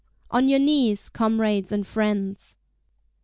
On 0.31 0.49
your 0.49 0.57
knees, 0.57 1.09
comrades 1.09 1.71
and 1.71 1.85
friends! 1.85 2.57